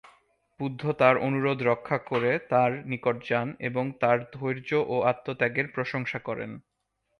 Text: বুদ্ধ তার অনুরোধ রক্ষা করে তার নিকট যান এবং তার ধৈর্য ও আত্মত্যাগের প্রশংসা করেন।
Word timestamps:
বুদ্ধ 0.59 0.81
তার 0.91 1.15
অনুরোধ 1.17 1.59
রক্ষা 1.61 1.97
করে 2.09 2.31
তার 2.49 2.71
নিকট 2.85 3.15
যান 3.29 3.47
এবং 3.59 3.85
তার 3.99 4.17
ধৈর্য 4.33 4.69
ও 4.87 4.95
আত্মত্যাগের 5.01 5.67
প্রশংসা 5.67 6.19
করেন। 6.19 6.51